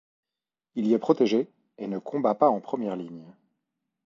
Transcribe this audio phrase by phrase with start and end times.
[0.73, 1.47] Il y est protégé
[1.77, 3.35] et ne combat pas en première ligne.